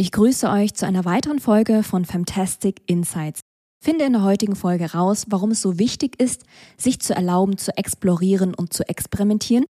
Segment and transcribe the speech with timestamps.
[0.00, 3.40] Ich grüße euch zu einer weiteren Folge von Fantastic Insights.
[3.82, 6.44] Finde in der heutigen Folge raus, warum es so wichtig ist,
[6.76, 9.64] sich zu erlauben, zu explorieren und zu experimentieren,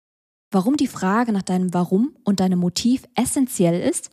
[0.51, 4.09] warum die Frage nach deinem Warum und deinem Motiv essentiell ist,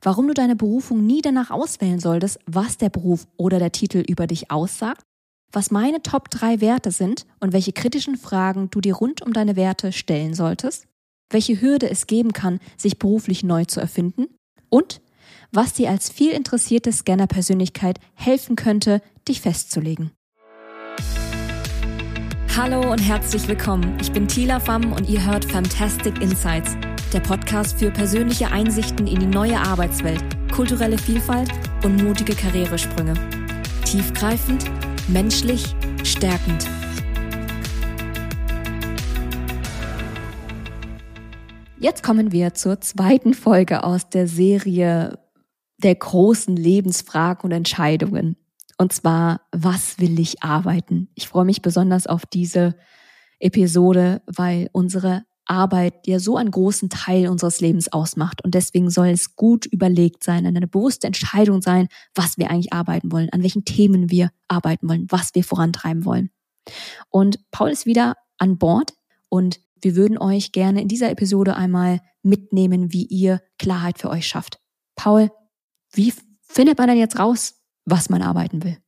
[0.00, 4.28] warum du deine Berufung nie danach auswählen solltest, was der Beruf oder der Titel über
[4.28, 5.02] dich aussagt,
[5.50, 9.56] was meine Top 3 Werte sind und welche kritischen Fragen du dir rund um deine
[9.56, 10.86] Werte stellen solltest,
[11.30, 14.28] welche Hürde es geben kann, sich beruflich neu zu erfinden.
[14.70, 15.00] Und
[15.52, 20.12] was dir als viel interessierte Scanner-Persönlichkeit helfen könnte, dich festzulegen.
[22.56, 23.96] Hallo und herzlich willkommen.
[24.00, 26.76] Ich bin Tila Pham und ihr hört Fantastic Insights,
[27.12, 31.50] der Podcast für persönliche Einsichten in die neue Arbeitswelt, kulturelle Vielfalt
[31.84, 33.14] und mutige Karrieresprünge.
[33.84, 34.64] Tiefgreifend,
[35.08, 36.66] menschlich, stärkend.
[41.78, 45.16] Jetzt kommen wir zur zweiten Folge aus der Serie
[45.78, 48.36] der großen Lebensfragen und Entscheidungen.
[48.78, 51.08] Und zwar, was will ich arbeiten?
[51.14, 52.76] Ich freue mich besonders auf diese
[53.40, 58.44] Episode, weil unsere Arbeit ja so einen großen Teil unseres Lebens ausmacht.
[58.44, 63.10] Und deswegen soll es gut überlegt sein, eine bewusste Entscheidung sein, was wir eigentlich arbeiten
[63.10, 66.30] wollen, an welchen Themen wir arbeiten wollen, was wir vorantreiben wollen.
[67.08, 68.92] Und Paul ist wieder an Bord
[69.28, 74.26] und wir würden euch gerne in dieser Episode einmal mitnehmen, wie ihr Klarheit für euch
[74.26, 74.60] schafft.
[74.96, 75.30] Paul,
[75.92, 78.78] wie findet man denn jetzt raus, was man arbeiten will?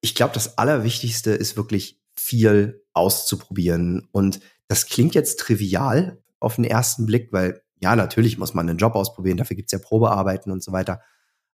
[0.00, 4.08] Ich glaube, das Allerwichtigste ist wirklich viel auszuprobieren.
[4.12, 8.78] Und das klingt jetzt trivial auf den ersten Blick, weil ja, natürlich muss man einen
[8.78, 11.00] Job ausprobieren, dafür gibt's ja Probearbeiten und so weiter.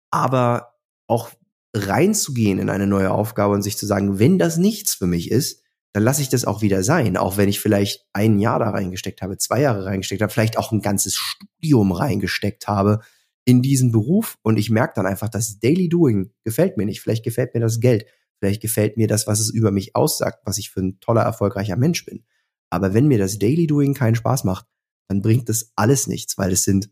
[0.09, 0.73] Aber
[1.07, 1.29] auch
[1.75, 5.61] reinzugehen in eine neue Aufgabe und sich zu sagen, wenn das nichts für mich ist,
[5.93, 7.17] dann lasse ich das auch wieder sein.
[7.17, 10.71] Auch wenn ich vielleicht ein Jahr da reingesteckt habe, zwei Jahre reingesteckt habe, vielleicht auch
[10.71, 13.01] ein ganzes Studium reingesteckt habe,
[13.47, 16.99] in diesen Beruf und ich merke dann einfach, das Daily Doing gefällt mir nicht.
[16.99, 18.05] Vielleicht gefällt mir das Geld.
[18.39, 21.77] Vielleicht gefällt mir das, was es über mich aussagt, was ich für ein toller, erfolgreicher
[21.77, 22.25] Mensch bin.
[22.69, 24.67] Aber wenn mir das Daily Doing keinen Spaß macht,
[25.07, 26.91] dann bringt das alles nichts, weil es sind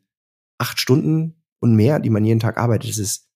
[0.58, 2.90] acht Stunden und mehr, die man jeden Tag arbeitet.
[2.90, 3.28] Es ist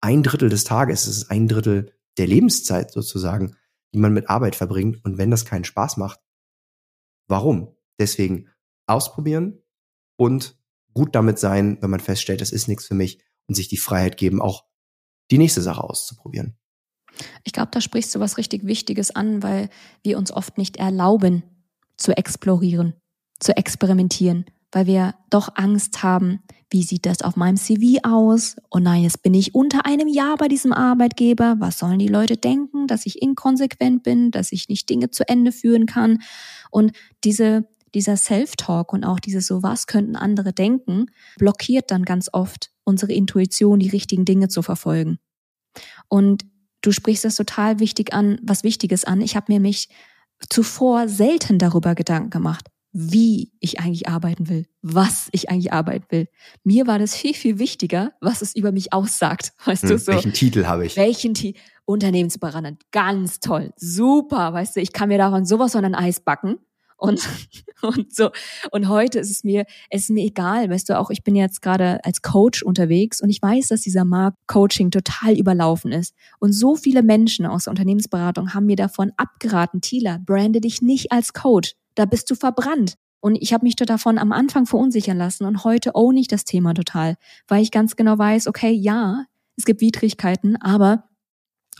[0.00, 3.54] ein Drittel des Tages, es ist ein Drittel der Lebenszeit sozusagen,
[3.94, 5.04] die man mit Arbeit verbringt.
[5.04, 6.18] Und wenn das keinen Spaß macht,
[7.28, 7.76] warum?
[8.00, 8.48] Deswegen
[8.88, 9.62] ausprobieren
[10.16, 10.58] und
[10.94, 14.16] gut damit sein, wenn man feststellt, das ist nichts für mich und sich die Freiheit
[14.16, 14.64] geben, auch
[15.30, 16.56] die nächste Sache auszuprobieren.
[17.44, 19.68] Ich glaube, da sprichst du was richtig Wichtiges an, weil
[20.02, 21.42] wir uns oft nicht erlauben,
[21.96, 22.94] zu explorieren,
[23.38, 26.40] zu experimentieren, weil wir doch Angst haben,
[26.70, 28.56] wie sieht das auf meinem CV aus?
[28.70, 31.54] Oh nein, jetzt bin ich unter einem Jahr bei diesem Arbeitgeber.
[31.60, 35.52] Was sollen die Leute denken, dass ich inkonsequent bin, dass ich nicht Dinge zu Ende
[35.52, 36.22] führen kann?
[36.72, 36.90] Und
[37.22, 41.06] diese dieser Self-Talk und auch dieses so, was könnten andere denken,
[41.38, 45.18] blockiert dann ganz oft unsere Intuition, die richtigen Dinge zu verfolgen.
[46.08, 46.44] Und
[46.82, 49.20] du sprichst das total wichtig an, was Wichtiges an.
[49.20, 49.88] Ich habe mir mich
[50.50, 56.28] zuvor selten darüber Gedanken gemacht, wie ich eigentlich arbeiten will, was ich eigentlich arbeiten will.
[56.62, 59.52] Mir war das viel, viel wichtiger, was es über mich aussagt.
[59.64, 60.12] Weißt hm, du so?
[60.12, 60.96] Welchen Titel habe ich?
[60.96, 61.58] Welchen Titel?
[61.86, 62.76] Unternehmensberater.
[62.92, 63.72] Ganz toll.
[63.76, 64.52] Super.
[64.52, 66.58] Weißt du, ich kann mir davon sowas von ein Eis backen.
[66.96, 67.28] Und,
[67.82, 68.30] und so.
[68.70, 71.62] Und heute ist es mir, es ist mir egal, weißt du, auch ich bin jetzt
[71.62, 76.14] gerade als Coach unterwegs und ich weiß, dass dieser Markt Coaching total überlaufen ist.
[76.38, 81.12] Und so viele Menschen aus der Unternehmensberatung haben mir davon abgeraten, Tila, brande dich nicht
[81.12, 81.74] als Coach.
[81.94, 82.94] Da bist du verbrannt.
[83.20, 86.74] Und ich habe mich davon am Anfang verunsichern lassen und heute own ich das Thema
[86.74, 87.16] total,
[87.48, 89.24] weil ich ganz genau weiß, okay, ja,
[89.56, 91.04] es gibt Widrigkeiten, aber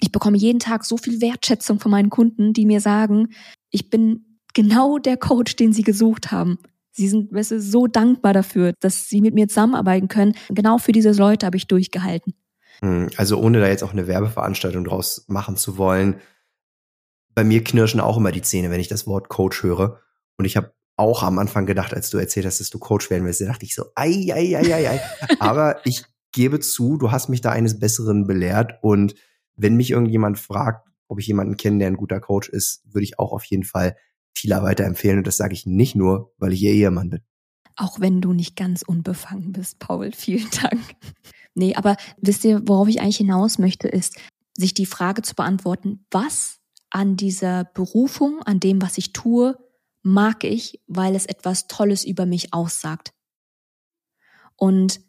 [0.01, 3.29] ich bekomme jeden Tag so viel Wertschätzung von meinen Kunden, die mir sagen,
[3.71, 4.24] ich bin
[4.55, 6.59] genau der Coach, den sie gesucht haben.
[6.93, 10.35] Sie sind weißt du, so dankbar dafür, dass sie mit mir zusammenarbeiten können.
[10.49, 12.35] Genau für diese Leute habe ich durchgehalten.
[12.81, 16.21] Hm, also ohne da jetzt auch eine Werbeveranstaltung draus machen zu wollen,
[17.35, 20.01] bei mir knirschen auch immer die Zähne, wenn ich das Wort Coach höre.
[20.37, 23.25] Und ich habe auch am Anfang gedacht, als du erzählt hast, dass du Coach werden
[23.25, 25.01] willst, da dachte ich so, ei, ei, ei, ei, ei.
[25.41, 28.75] Aber ich gebe zu, du hast mich da eines Besseren belehrt.
[28.83, 29.15] Und
[29.57, 33.19] wenn mich irgendjemand fragt, ob ich jemanden kenne, der ein guter Coach ist, würde ich
[33.19, 33.97] auch auf jeden Fall
[34.35, 35.19] Tila weiterempfehlen.
[35.19, 37.23] Und das sage ich nicht nur, weil ich ihr Ehemann bin.
[37.77, 40.13] Auch wenn du nicht ganz unbefangen bist, Paul.
[40.17, 40.81] Vielen Dank.
[41.55, 44.19] Nee, aber wisst ihr, worauf ich eigentlich hinaus möchte, ist,
[44.57, 46.61] sich die Frage zu beantworten, was
[46.91, 49.57] an dieser Berufung, an dem, was ich tue,
[50.03, 53.13] mag ich, weil es etwas Tolles über mich aussagt.
[54.57, 55.01] Und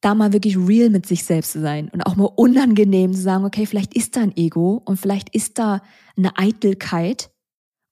[0.00, 3.44] da mal wirklich real mit sich selbst zu sein und auch mal unangenehm zu sagen,
[3.44, 5.82] okay, vielleicht ist da ein Ego und vielleicht ist da
[6.16, 7.30] eine Eitelkeit,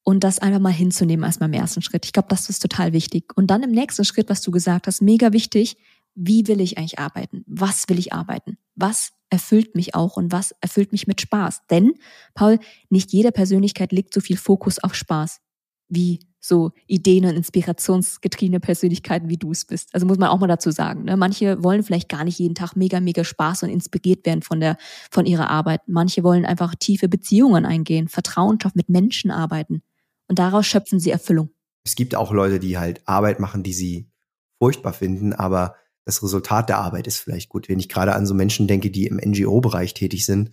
[0.08, 2.06] und das einfach mal hinzunehmen erstmal im ersten Schritt.
[2.06, 3.36] Ich glaube, das ist total wichtig.
[3.36, 5.76] Und dann im nächsten Schritt, was du gesagt hast, mega wichtig,
[6.14, 7.44] wie will ich eigentlich arbeiten?
[7.46, 8.56] Was will ich arbeiten?
[8.74, 11.66] Was erfüllt mich auch und was erfüllt mich mit Spaß?
[11.68, 11.92] Denn,
[12.32, 12.58] Paul,
[12.88, 15.42] nicht jede Persönlichkeit legt so viel Fokus auf Spaß
[15.90, 19.90] wie so Ideen- und inspirationsgetriebene Persönlichkeiten, wie du es bist.
[19.92, 21.04] Also muss man auch mal dazu sagen.
[21.04, 21.18] Ne?
[21.18, 24.78] Manche wollen vielleicht gar nicht jeden Tag mega, mega Spaß und inspiriert werden von der,
[25.10, 25.82] von ihrer Arbeit.
[25.86, 29.82] Manche wollen einfach tiefe Beziehungen eingehen, Vertrauenschaft mit Menschen arbeiten.
[30.28, 31.50] Und daraus schöpfen sie Erfüllung.
[31.84, 34.10] Es gibt auch Leute, die halt Arbeit machen, die sie
[34.58, 37.68] furchtbar finden, aber das Resultat der Arbeit ist vielleicht gut.
[37.68, 40.50] Wenn ich gerade an so Menschen denke, die im NGO-Bereich tätig sind,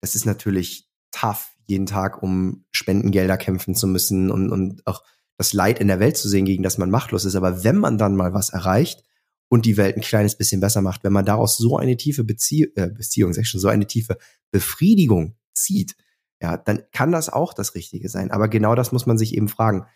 [0.00, 5.02] das ist natürlich tough, jeden Tag um Spendengelder kämpfen zu müssen und, und auch
[5.36, 7.34] das Leid in der Welt zu sehen, gegen das man machtlos ist.
[7.34, 9.02] Aber wenn man dann mal was erreicht
[9.48, 12.72] und die Welt ein kleines bisschen besser macht, wenn man daraus so eine tiefe Bezie
[12.76, 14.18] äh, Beziehung, sag ich schon, so eine tiefe
[14.50, 15.96] Befriedigung zieht,
[16.40, 18.30] ja, dann kann das auch das Richtige sein.
[18.30, 19.86] Aber genau das muss man sich eben fragen.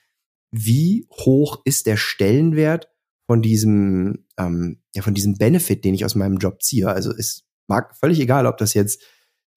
[0.51, 2.91] Wie hoch ist der Stellenwert
[3.27, 6.89] von diesem, ähm, ja, von diesem Benefit, den ich aus meinem Job ziehe?
[6.89, 9.03] Also es mag völlig egal, ob das jetzt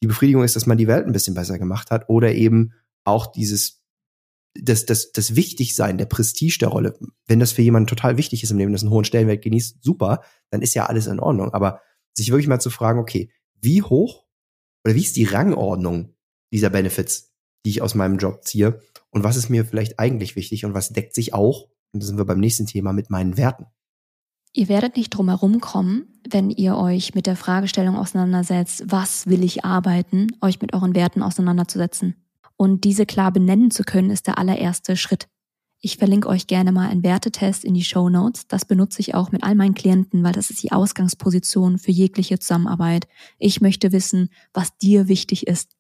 [0.02, 2.74] die Befriedigung ist, dass man die Welt ein bisschen besser gemacht hat oder eben
[3.04, 3.84] auch dieses
[4.60, 6.98] das, das, das Wichtigsein, der Prestige der Rolle.
[7.28, 10.22] Wenn das für jemanden total wichtig ist im Leben, das einen hohen Stellenwert genießt, super,
[10.50, 11.54] dann ist ja alles in Ordnung.
[11.54, 11.82] Aber
[12.14, 13.30] sich wirklich mal zu fragen, okay,
[13.62, 14.26] wie hoch
[14.84, 16.17] oder wie ist die Rangordnung
[16.52, 17.34] dieser Benefits,
[17.66, 18.80] die ich aus meinem Job ziehe
[19.10, 22.18] und was ist mir vielleicht eigentlich wichtig und was deckt sich auch, und da sind
[22.18, 23.66] wir beim nächsten Thema, mit meinen Werten.
[24.54, 29.44] Ihr werdet nicht drum herum kommen, wenn ihr euch mit der Fragestellung auseinandersetzt, was will
[29.44, 32.16] ich arbeiten, euch mit euren Werten auseinanderzusetzen.
[32.56, 35.28] Und diese klar benennen zu können, ist der allererste Schritt.
[35.80, 38.48] Ich verlinke euch gerne mal einen Wertetest in die Show Notes.
[38.48, 42.40] Das benutze ich auch mit all meinen Klienten, weil das ist die Ausgangsposition für jegliche
[42.40, 43.08] Zusammenarbeit.
[43.38, 45.77] Ich möchte wissen, was dir wichtig ist.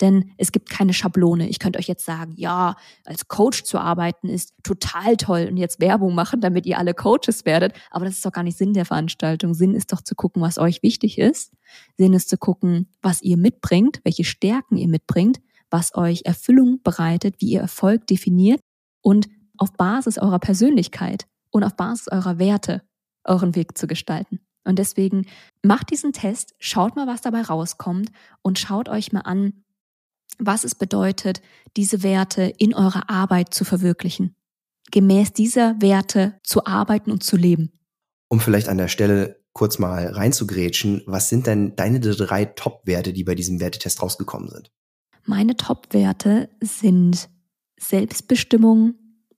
[0.00, 1.48] Denn es gibt keine Schablone.
[1.48, 5.80] Ich könnte euch jetzt sagen, ja, als Coach zu arbeiten ist total toll und jetzt
[5.80, 7.72] Werbung machen, damit ihr alle Coaches werdet.
[7.90, 9.54] Aber das ist doch gar nicht Sinn der Veranstaltung.
[9.54, 11.52] Sinn ist doch zu gucken, was euch wichtig ist.
[11.96, 15.40] Sinn ist zu gucken, was ihr mitbringt, welche Stärken ihr mitbringt,
[15.70, 18.60] was euch Erfüllung bereitet, wie ihr Erfolg definiert
[19.02, 22.82] und auf Basis eurer Persönlichkeit und auf Basis eurer Werte
[23.24, 24.40] euren Weg zu gestalten.
[24.64, 25.26] Und deswegen
[25.62, 28.10] macht diesen Test, schaut mal, was dabei rauskommt
[28.42, 29.64] und schaut euch mal an,
[30.38, 31.42] was es bedeutet,
[31.76, 34.36] diese Werte in eurer Arbeit zu verwirklichen.
[34.90, 37.72] Gemäß dieser Werte zu arbeiten und zu leben.
[38.28, 43.24] Um vielleicht an der Stelle kurz mal reinzugrätschen, was sind denn deine drei Top-Werte, die
[43.24, 44.70] bei diesem Wertetest rausgekommen sind?
[45.24, 47.28] Meine Top-Werte sind
[47.78, 48.94] Selbstbestimmung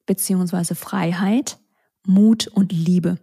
[0.06, 1.58] beziehungsweise Freiheit,
[2.06, 3.18] Mut und Liebe.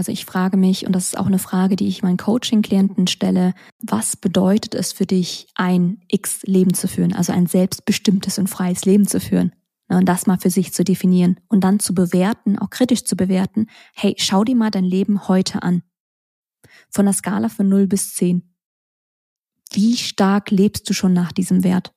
[0.00, 3.52] Also ich frage mich, und das ist auch eine Frage, die ich meinen Coaching-Klienten stelle,
[3.82, 9.06] was bedeutet es für dich, ein X-Leben zu führen, also ein selbstbestimmtes und freies Leben
[9.06, 9.54] zu führen?
[9.88, 13.66] Und das mal für sich zu definieren und dann zu bewerten, auch kritisch zu bewerten,
[13.92, 15.82] hey, schau dir mal dein Leben heute an.
[16.88, 18.54] Von der Skala von 0 bis 10.
[19.70, 21.92] Wie stark lebst du schon nach diesem Wert?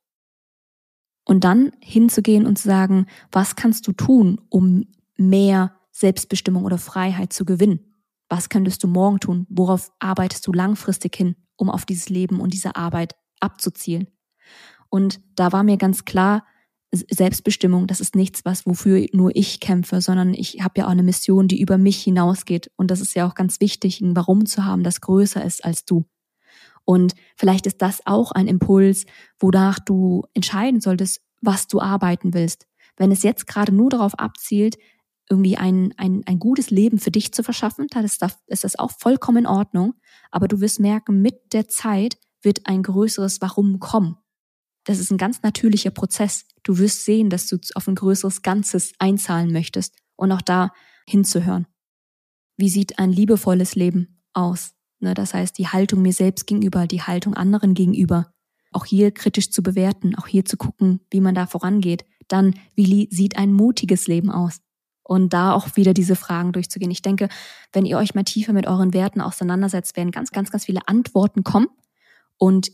[1.24, 7.32] Und dann hinzugehen und zu sagen, was kannst du tun, um mehr Selbstbestimmung oder Freiheit
[7.32, 7.93] zu gewinnen?
[8.34, 9.46] Was könntest du morgen tun?
[9.48, 14.08] Worauf arbeitest du langfristig hin, um auf dieses Leben und diese Arbeit abzuzielen?
[14.90, 16.44] Und da war mir ganz klar,
[16.92, 21.04] Selbstbestimmung, das ist nichts, was wofür nur ich kämpfe, sondern ich habe ja auch eine
[21.04, 22.72] Mission, die über mich hinausgeht.
[22.76, 25.86] Und das ist ja auch ganz wichtig, ein Warum zu haben, das größer ist als
[25.86, 26.06] du.
[26.86, 29.06] Und vielleicht ist das auch ein Impuls,
[29.38, 32.66] wonach du entscheiden solltest, was du arbeiten willst.
[32.98, 34.78] Wenn es jetzt gerade nur darauf abzielt,
[35.30, 38.78] irgendwie ein, ein, ein gutes Leben für dich zu verschaffen, dann ist das, ist das
[38.78, 39.94] auch vollkommen in Ordnung.
[40.32, 44.18] Aber du wirst merken, mit der Zeit wird ein größeres Warum kommen.
[44.84, 46.46] Das ist ein ganz natürlicher Prozess.
[46.64, 50.72] Du wirst sehen, dass du auf ein größeres Ganzes einzahlen möchtest und auch da
[51.08, 51.68] hinzuhören.
[52.58, 54.74] Wie sieht ein liebevolles Leben aus?
[55.00, 58.34] Ne, das heißt, die Haltung mir selbst gegenüber, die Haltung anderen gegenüber.
[58.72, 62.06] Auch hier kritisch zu bewerten, auch hier zu gucken, wie man da vorangeht.
[62.28, 64.63] Dann, wie sieht ein mutiges Leben aus?
[65.04, 66.92] Und da auch wieder diese Fragen durchzugehen.
[66.92, 67.28] Ich denke,
[67.74, 71.44] wenn ihr euch mal tiefer mit euren Werten auseinandersetzt, werden ganz, ganz, ganz viele Antworten
[71.44, 71.68] kommen.
[72.38, 72.72] Und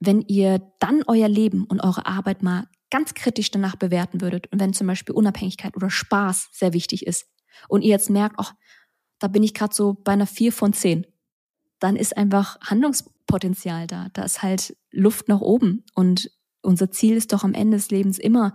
[0.00, 4.60] wenn ihr dann euer Leben und eure Arbeit mal ganz kritisch danach bewerten würdet und
[4.60, 7.26] wenn zum Beispiel Unabhängigkeit oder Spaß sehr wichtig ist
[7.68, 8.54] und ihr jetzt merkt, ach,
[9.18, 11.06] da bin ich gerade so bei einer vier von zehn,
[11.80, 14.08] dann ist einfach Handlungspotenzial da.
[14.12, 15.84] Da ist halt Luft nach oben.
[15.94, 16.30] Und
[16.62, 18.54] unser Ziel ist doch am Ende des Lebens immer,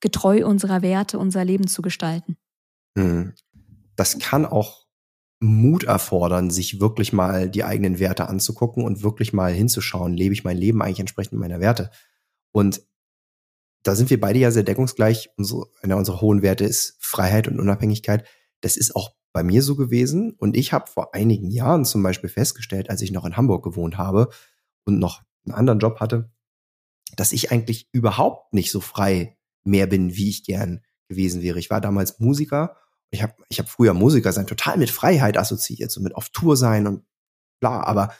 [0.00, 2.36] getreu unserer Werte unser Leben zu gestalten.
[2.96, 3.34] Hm.
[3.96, 4.86] Das kann auch
[5.40, 10.44] Mut erfordern, sich wirklich mal die eigenen Werte anzugucken und wirklich mal hinzuschauen, lebe ich
[10.44, 11.90] mein Leben eigentlich entsprechend meiner Werte?
[12.52, 12.82] Und
[13.82, 15.30] da sind wir beide ja sehr deckungsgleich.
[15.36, 18.24] Unsere, einer unserer hohen Werte ist Freiheit und Unabhängigkeit.
[18.60, 20.32] Das ist auch bei mir so gewesen.
[20.38, 23.98] Und ich habe vor einigen Jahren zum Beispiel festgestellt, als ich noch in Hamburg gewohnt
[23.98, 24.28] habe
[24.84, 26.30] und noch einen anderen Job hatte,
[27.16, 31.58] dass ich eigentlich überhaupt nicht so frei mehr bin, wie ich gern gewesen wäre.
[31.58, 32.76] Ich war damals Musiker.
[33.12, 36.56] Ich habe ich hab früher Musiker sein total mit Freiheit assoziiert, so mit auf Tour
[36.56, 37.04] sein und
[37.60, 37.82] bla.
[37.82, 38.12] Aber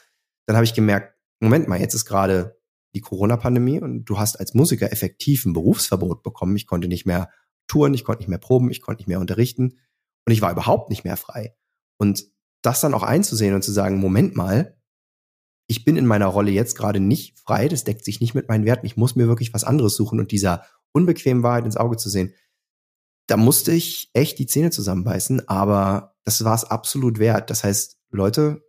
[0.47, 2.61] dann habe ich gemerkt, Moment mal, jetzt ist gerade
[2.95, 6.57] die Corona-Pandemie und du hast als Musiker effektiv ein Berufsverbot bekommen.
[6.57, 7.31] Ich konnte nicht mehr
[7.67, 9.79] touren, ich konnte nicht mehr proben, ich konnte nicht mehr unterrichten
[10.27, 11.57] und ich war überhaupt nicht mehr frei.
[11.99, 12.27] Und
[12.63, 14.77] das dann auch einzusehen und zu sagen, Moment mal,
[15.69, 18.67] ich bin in meiner Rolle jetzt gerade nicht frei, das deckt sich nicht mit meinen
[18.67, 22.11] Werten, ich muss mir wirklich was anderes suchen und dieser unbequemen Wahrheit ins Auge zu
[22.11, 22.35] sehen,
[23.33, 27.49] da musste ich echt die Zähne zusammenbeißen, aber das war es absolut wert.
[27.49, 28.63] Das heißt, Leute,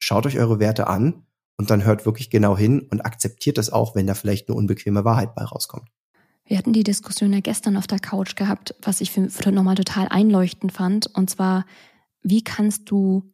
[0.00, 3.94] schaut euch eure Werte an und dann hört wirklich genau hin und akzeptiert das auch,
[3.94, 5.88] wenn da vielleicht eine unbequeme Wahrheit bei rauskommt.
[6.44, 9.76] Wir hatten die Diskussion ja gestern auf der Couch gehabt, was ich für, für nochmal
[9.76, 11.06] total einleuchtend fand.
[11.14, 11.64] Und zwar,
[12.20, 13.32] wie kannst du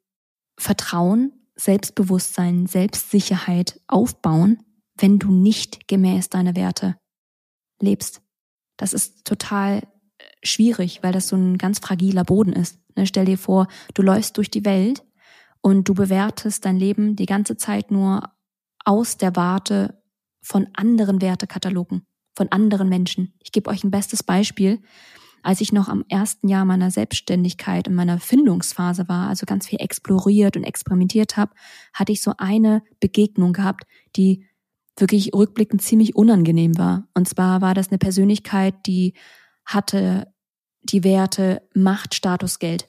[0.59, 4.63] Vertrauen, Selbstbewusstsein, Selbstsicherheit aufbauen,
[4.99, 6.99] wenn du nicht gemäß deiner Werte
[7.81, 8.21] lebst?
[8.77, 9.81] Das ist total
[10.45, 12.79] schwierig, weil das so ein ganz fragiler Boden ist.
[12.97, 15.05] Ne, stell dir vor, du läufst durch die Welt
[15.61, 18.31] und du bewertest dein Leben die ganze Zeit nur
[18.85, 20.03] aus der Warte
[20.43, 23.35] von anderen Wertekatalogen, von anderen Menschen.
[23.43, 24.81] Ich gebe euch ein bestes Beispiel.
[25.43, 29.81] Als ich noch am ersten Jahr meiner Selbstständigkeit in meiner Findungsphase war, also ganz viel
[29.81, 31.53] exploriert und experimentiert habe,
[31.93, 33.85] hatte ich so eine Begegnung gehabt,
[34.17, 34.47] die
[34.97, 37.09] wirklich rückblickend ziemlich unangenehm war.
[37.15, 39.15] Und zwar war das eine Persönlichkeit, die
[39.65, 40.34] hatte
[40.85, 42.89] die Werte Macht, Status, Geld.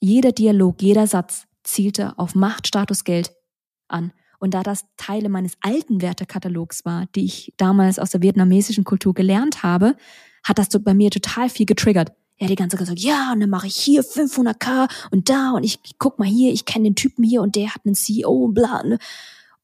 [0.00, 3.32] Jeder Dialog, jeder Satz zielte auf Macht, Status, Geld
[3.88, 4.12] an.
[4.38, 9.14] Und da das Teile meines alten Wertekatalogs war, die ich damals aus der vietnamesischen Kultur
[9.14, 9.96] gelernt habe,
[10.44, 12.12] hat das bei mir total viel getriggert.
[12.38, 15.52] Er hat die ganze Zeit gesagt, ja, und dann mache ich hier 500k und da
[15.52, 18.44] und ich guck mal hier, ich kenne den Typen hier und der hat einen CEO
[18.44, 18.82] und bla.
[18.82, 18.98] Ne?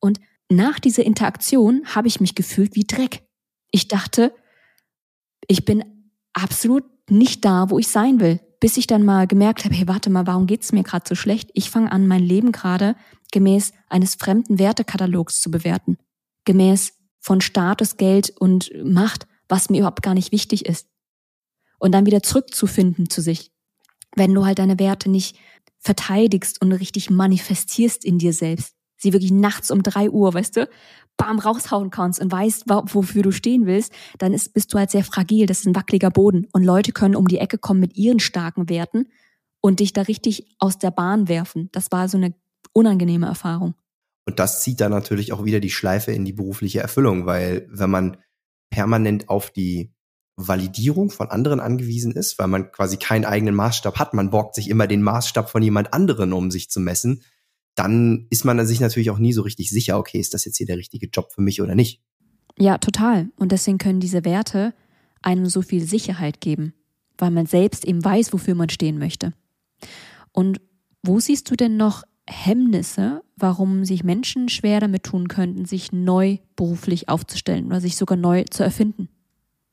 [0.00, 3.22] Und nach dieser Interaktion habe ich mich gefühlt wie Dreck.
[3.70, 4.34] Ich dachte,
[5.48, 5.84] ich bin
[6.32, 10.08] absolut nicht da, wo ich sein will bis ich dann mal gemerkt habe, hey, warte
[10.08, 11.50] mal, warum geht's mir gerade so schlecht?
[11.52, 12.94] Ich fange an, mein Leben gerade
[13.32, 15.98] gemäß eines fremden Wertekatalogs zu bewerten.
[16.44, 20.86] Gemäß von Status, Geld und Macht, was mir überhaupt gar nicht wichtig ist.
[21.80, 23.50] Und dann wieder zurückzufinden zu sich.
[24.14, 25.36] Wenn du halt deine Werte nicht
[25.80, 28.76] verteidigst und richtig manifestierst in dir selbst.
[29.02, 30.68] Sie wirklich nachts um drei Uhr, weißt du,
[31.16, 35.04] bam, raushauen kannst und weißt, wofür du stehen willst, dann ist, bist du halt sehr
[35.04, 35.46] fragil.
[35.46, 36.46] Das ist ein wackeliger Boden.
[36.52, 39.08] Und Leute können um die Ecke kommen mit ihren starken Werten
[39.60, 41.68] und dich da richtig aus der Bahn werfen.
[41.72, 42.34] Das war so eine
[42.72, 43.74] unangenehme Erfahrung.
[44.24, 47.90] Und das zieht dann natürlich auch wieder die Schleife in die berufliche Erfüllung, weil wenn
[47.90, 48.16] man
[48.70, 49.92] permanent auf die
[50.36, 54.70] Validierung von anderen angewiesen ist, weil man quasi keinen eigenen Maßstab hat, man borgt sich
[54.70, 57.22] immer den Maßstab von jemand anderen, um sich zu messen,
[57.74, 60.66] dann ist man sich natürlich auch nie so richtig sicher, okay, ist das jetzt hier
[60.66, 62.02] der richtige Job für mich oder nicht.
[62.58, 63.30] Ja, total.
[63.36, 64.74] Und deswegen können diese Werte
[65.22, 66.74] einem so viel Sicherheit geben,
[67.16, 69.32] weil man selbst eben weiß, wofür man stehen möchte.
[70.32, 70.60] Und
[71.02, 76.38] wo siehst du denn noch Hemmnisse, warum sich Menschen schwer damit tun könnten, sich neu
[76.56, 79.08] beruflich aufzustellen oder sich sogar neu zu erfinden?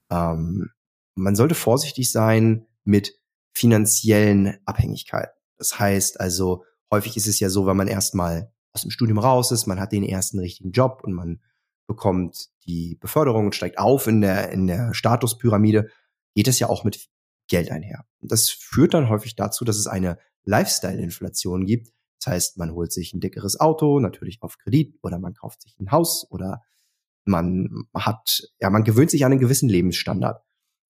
[0.10, 0.70] Ähm,
[1.15, 3.20] man sollte vorsichtig sein mit
[3.51, 5.34] finanziellen Abhängigkeiten.
[5.58, 9.51] Das heißt also, häufig ist es ja so, wenn man erstmal aus dem Studium raus
[9.51, 11.41] ist, man hat den ersten richtigen Job und man
[11.88, 15.89] bekommt die Beförderung und steigt auf in der, in der Statuspyramide,
[16.36, 17.10] geht es ja auch mit
[17.48, 18.05] Geld einher.
[18.22, 21.91] Und das führt dann häufig dazu, dass es eine Lifestyle-Inflation gibt.
[22.19, 25.75] Das heißt, man holt sich ein dickeres Auto, natürlich auf Kredit, oder man kauft sich
[25.79, 26.62] ein Haus, oder
[27.25, 30.43] man hat, ja, man gewöhnt sich an einen gewissen Lebensstandard.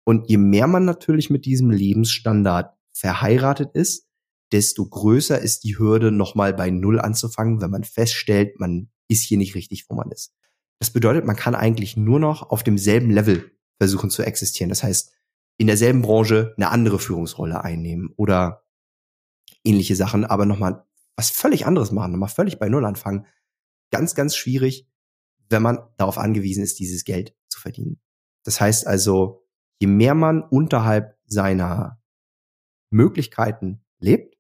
[0.05, 4.08] Und je mehr man natürlich mit diesem Lebensstandard verheiratet ist,
[4.53, 9.39] desto größer ist die Hürde, nochmal bei Null anzufangen, wenn man feststellt, man ist hier
[9.39, 10.33] nicht richtig, wo man ist.
[10.79, 14.69] Das bedeutet, man kann eigentlich nur noch auf demselben Level versuchen zu existieren.
[14.69, 15.13] Das heißt,
[15.57, 18.65] in derselben Branche eine andere Führungsrolle einnehmen oder
[19.65, 20.85] ähnliche Sachen, aber nochmal
[21.17, 23.27] was völlig anderes machen, nochmal völlig bei Null anfangen.
[23.91, 24.89] Ganz, ganz schwierig,
[25.49, 28.01] wenn man darauf angewiesen ist, dieses Geld zu verdienen.
[28.45, 29.45] Das heißt also,
[29.81, 32.01] je mehr man unterhalb seiner
[32.91, 34.38] Möglichkeiten lebt,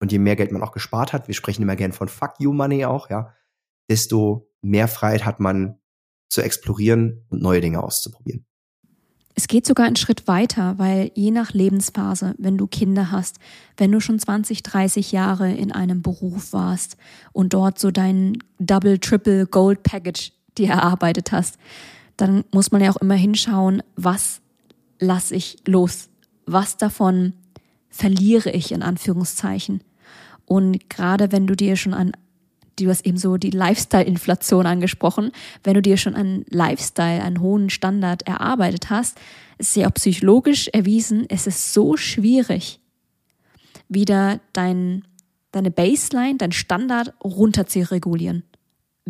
[0.00, 2.52] und je mehr Geld man auch gespart hat, wir sprechen immer gern von Fuck You
[2.52, 3.34] Money auch, ja,
[3.88, 5.78] desto mehr Freiheit hat man
[6.28, 8.44] zu explorieren und neue Dinge auszuprobieren.
[9.34, 13.38] Es geht sogar einen Schritt weiter, weil je nach Lebensphase, wenn du Kinder hast,
[13.76, 16.96] wenn du schon 20, 30 Jahre in einem Beruf warst
[17.32, 21.56] und dort so dein Double, Triple Gold Package dir erarbeitet hast,
[22.16, 24.40] dann muss man ja auch immer hinschauen, was
[24.98, 26.08] lasse ich los?
[26.46, 27.32] Was davon
[27.90, 29.82] verliere ich in Anführungszeichen.
[30.44, 32.12] Und gerade wenn du dir schon an,
[32.78, 35.32] du hast eben so die Lifestyle-Inflation angesprochen,
[35.64, 39.18] wenn du dir schon einen Lifestyle, einen hohen Standard erarbeitet hast,
[39.58, 42.80] ist ja auch psychologisch erwiesen, es ist so schwierig,
[43.88, 45.04] wieder dein,
[45.52, 48.44] deine Baseline, dein Standard runter zu regulieren.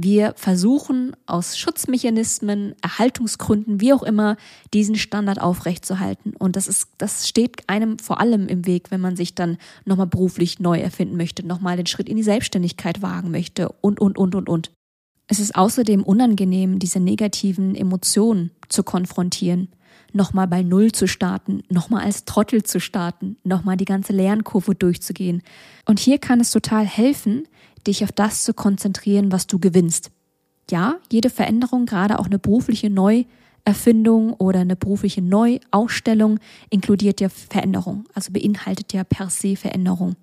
[0.01, 4.37] Wir versuchen aus Schutzmechanismen, Erhaltungsgründen, wie auch immer,
[4.73, 6.37] diesen Standard aufrechtzuerhalten.
[6.39, 10.07] Und das ist, das steht einem vor allem im Weg, wenn man sich dann nochmal
[10.07, 14.37] beruflich neu erfinden möchte, nochmal den Schritt in die Selbstständigkeit wagen möchte und, und, und,
[14.37, 14.71] und, und.
[15.27, 19.69] Es ist außerdem unangenehm, diese negativen Emotionen zu konfrontieren,
[20.13, 25.43] nochmal bei Null zu starten, nochmal als Trottel zu starten, nochmal die ganze Lernkurve durchzugehen.
[25.87, 27.49] Und hier kann es total helfen,
[27.89, 30.11] dich auf das zu konzentrieren, was du gewinnst.
[30.71, 36.39] Ja, jede Veränderung, gerade auch eine berufliche Neuerfindung oder eine berufliche Neuausstellung,
[36.71, 40.17] inkludiert ja Veränderung, also beinhaltet ja per se Veränderung.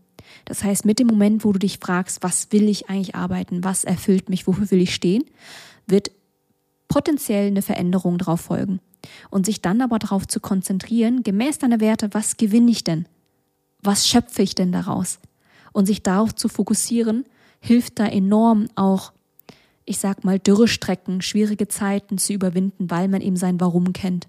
[0.45, 3.84] Das heißt, mit dem Moment, wo du dich fragst, was will ich eigentlich arbeiten, was
[3.84, 5.24] erfüllt mich, wofür will ich stehen,
[5.88, 6.12] wird
[6.88, 8.79] potenziell eine Veränderung darauf folgen.
[9.29, 13.07] Und sich dann aber darauf zu konzentrieren, gemäß deiner Werte, was gewinne ich denn?
[13.81, 15.19] Was schöpfe ich denn daraus?
[15.74, 17.25] Und sich darauf zu fokussieren,
[17.59, 19.13] hilft da enorm auch,
[19.85, 24.27] ich sag mal, Dürrestrecken, schwierige Zeiten zu überwinden, weil man eben sein Warum kennt.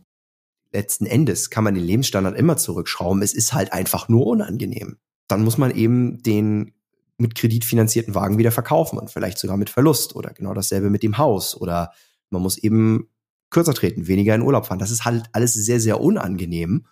[0.72, 3.22] Letzten Endes kann man den Lebensstandard immer zurückschrauben.
[3.22, 4.98] Es ist halt einfach nur unangenehm.
[5.28, 6.72] Dann muss man eben den
[7.18, 11.02] mit Kredit finanzierten Wagen wieder verkaufen und vielleicht sogar mit Verlust oder genau dasselbe mit
[11.02, 11.92] dem Haus oder
[12.30, 13.08] man muss eben
[13.50, 14.78] kürzer treten, weniger in Urlaub fahren.
[14.78, 16.86] Das ist halt alles sehr, sehr unangenehm,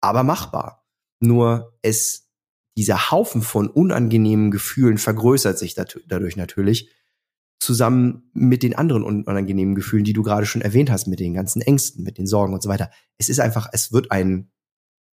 [0.00, 0.84] aber machbar.
[1.20, 2.23] Nur es
[2.76, 6.90] dieser Haufen von unangenehmen Gefühlen vergrößert sich dadurch natürlich
[7.60, 11.62] zusammen mit den anderen unangenehmen Gefühlen, die du gerade schon erwähnt hast, mit den ganzen
[11.62, 12.90] Ängsten, mit den Sorgen und so weiter.
[13.16, 14.50] Es ist einfach, es wird ein,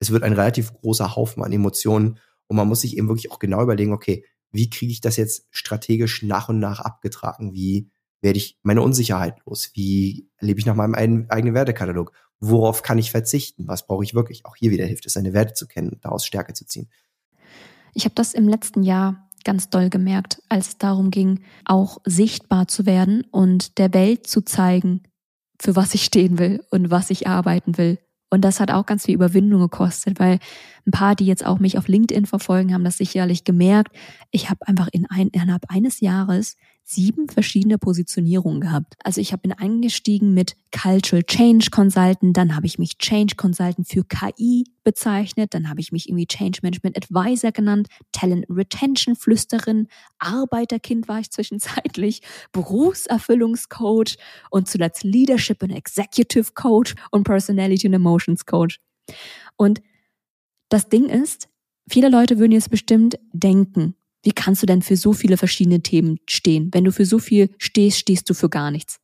[0.01, 3.39] es wird ein relativ großer Haufen an Emotionen und man muss sich eben wirklich auch
[3.39, 7.53] genau überlegen, okay, wie kriege ich das jetzt strategisch nach und nach abgetragen?
[7.53, 7.91] Wie
[8.21, 9.71] werde ich meine Unsicherheit los?
[9.75, 10.95] Wie lebe ich nach meinem
[11.29, 12.13] eigenen Wertekatalog?
[12.41, 13.69] Worauf kann ich verzichten?
[13.69, 14.45] Was brauche ich wirklich?
[14.47, 16.89] Auch hier wieder hilft es, seine Werte zu kennen, daraus Stärke zu ziehen.
[17.95, 22.69] Ich habe das im letzten Jahr ganz doll gemerkt, als es darum ging, auch sichtbar
[22.69, 25.03] zu werden und der Welt zu zeigen,
[25.61, 27.99] für was ich stehen will und was ich arbeiten will.
[28.31, 30.39] Und das hat auch ganz viel Überwindung gekostet, weil
[30.87, 33.97] ein paar, die jetzt auch mich auf LinkedIn verfolgen, haben das sicherlich gemerkt.
[34.31, 36.57] Ich habe einfach in ein, innerhalb eines Jahres
[36.91, 38.95] sieben verschiedene Positionierungen gehabt.
[39.05, 43.87] Also ich habe bin eingestiegen mit Cultural Change Consultant, dann habe ich mich Change Consultant
[43.87, 49.89] für KI bezeichnet, dann habe ich mich irgendwie Change Management Advisor genannt, Talent Retention Flüsterin,
[50.19, 52.23] Arbeiterkind war ich zwischenzeitlich,
[52.53, 54.17] Berufserfüllungscoach
[54.51, 58.81] und zuletzt Leadership and Executive Coach und Personality and Emotions Coach.
[59.57, 59.81] Und
[60.69, 61.49] das Ding ist,
[61.89, 66.19] viele Leute würden jetzt bestimmt denken, wie kannst du denn für so viele verschiedene Themen
[66.29, 66.71] stehen?
[66.73, 68.99] Wenn du für so viel stehst, stehst du für gar nichts.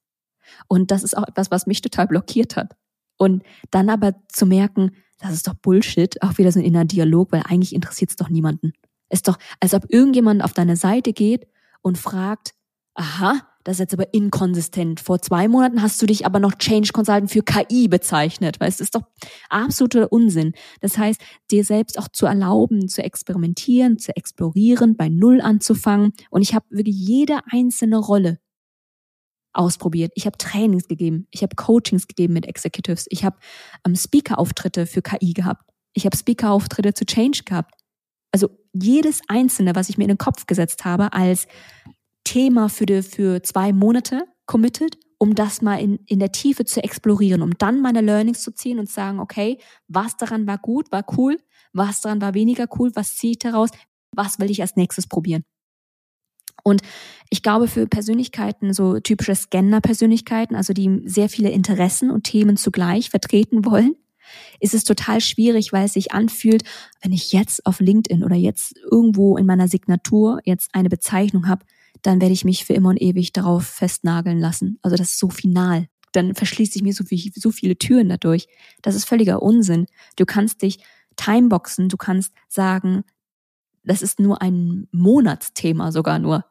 [0.68, 2.76] Und das ist auch etwas, was mich total blockiert hat.
[3.16, 7.32] Und dann aber zu merken, das ist doch Bullshit, auch wieder so ein innerer Dialog,
[7.32, 8.72] weil eigentlich interessiert es doch niemanden.
[9.08, 11.46] Ist doch, als ob irgendjemand auf deine Seite geht
[11.80, 12.54] und fragt,
[12.94, 15.00] aha, das ist jetzt aber inkonsistent.
[15.00, 18.78] Vor zwei Monaten hast du dich aber noch Change Consultant für KI bezeichnet, weil es
[18.78, 19.02] ist doch
[19.50, 20.52] absoluter Unsinn.
[20.80, 26.12] Das heißt, dir selbst auch zu erlauben, zu experimentieren, zu explorieren, bei Null anzufangen.
[26.30, 28.38] Und ich habe wirklich jede einzelne Rolle
[29.52, 30.12] ausprobiert.
[30.14, 33.36] Ich habe Trainings gegeben, ich habe Coachings gegeben mit Executives, ich habe
[33.84, 37.74] ähm, Speaker-Auftritte für KI gehabt, ich habe Speaker-Auftritte zu Change gehabt.
[38.30, 41.48] Also jedes einzelne, was ich mir in den Kopf gesetzt habe als
[42.26, 46.82] Thema für, die, für zwei Monate committed, um das mal in, in der Tiefe zu
[46.82, 49.58] explorieren, um dann meine Learnings zu ziehen und sagen, okay,
[49.88, 51.38] was daran war gut, war cool,
[51.72, 53.70] was daran war weniger cool, was ziehe ich daraus,
[54.10, 55.44] was will ich als nächstes probieren.
[56.64, 56.82] Und
[57.30, 63.08] ich glaube, für Persönlichkeiten, so typische Scanner-Persönlichkeiten, also die sehr viele Interessen und Themen zugleich
[63.08, 63.94] vertreten wollen,
[64.58, 66.64] ist es total schwierig, weil es sich anfühlt,
[67.02, 71.64] wenn ich jetzt auf LinkedIn oder jetzt irgendwo in meiner Signatur jetzt eine Bezeichnung habe,
[72.06, 74.78] dann werde ich mich für immer und ewig darauf festnageln lassen.
[74.82, 75.88] Also das ist so final.
[76.12, 78.46] Dann verschließt sich mir so, viel, so viele Türen dadurch.
[78.82, 79.86] Das ist völliger Unsinn.
[80.14, 80.78] Du kannst dich
[81.16, 83.02] timeboxen, du kannst sagen,
[83.82, 86.44] das ist nur ein Monatsthema sogar nur.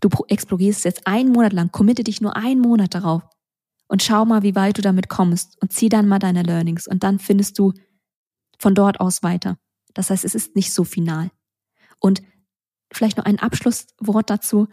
[0.00, 3.22] Du explorierst jetzt einen Monat lang, committe dich nur einen Monat darauf
[3.88, 7.02] und schau mal, wie weit du damit kommst und zieh dann mal deine Learnings und
[7.02, 7.72] dann findest du
[8.58, 9.58] von dort aus weiter.
[9.94, 11.30] Das heißt, es ist nicht so final.
[11.98, 12.22] Und
[12.92, 14.68] vielleicht noch ein Abschlusswort dazu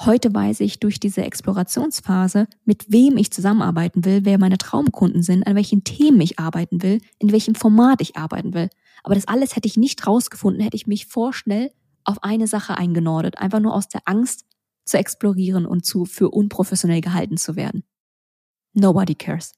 [0.00, 5.46] Heute weiß ich durch diese Explorationsphase, mit wem ich zusammenarbeiten will, wer meine Traumkunden sind,
[5.46, 8.70] an welchen Themen ich arbeiten will, in welchem Format ich arbeiten will.
[9.04, 11.70] Aber das alles hätte ich nicht rausgefunden, hätte ich mich vorschnell
[12.04, 14.46] auf eine Sache eingenordet, einfach nur aus der Angst
[14.84, 17.84] zu explorieren und zu für unprofessionell gehalten zu werden.
[18.72, 19.52] Nobody cares.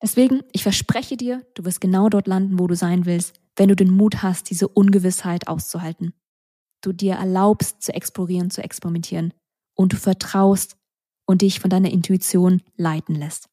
[0.00, 3.74] Deswegen, ich verspreche dir, du wirst genau dort landen, wo du sein willst, wenn du
[3.74, 6.12] den Mut hast, diese Ungewissheit auszuhalten.
[6.80, 9.34] Du dir erlaubst zu explorieren, zu experimentieren
[9.74, 10.76] und du vertraust
[11.26, 13.48] und dich von deiner Intuition leiten lässt.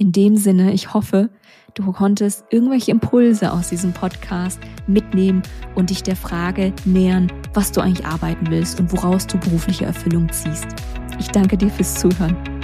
[0.00, 1.28] In dem Sinne, ich hoffe,
[1.74, 5.42] du konntest irgendwelche Impulse aus diesem Podcast mitnehmen
[5.74, 10.30] und dich der Frage nähern, was du eigentlich arbeiten willst und woraus du berufliche Erfüllung
[10.30, 10.68] ziehst.
[11.18, 12.57] Ich danke dir fürs Zuhören.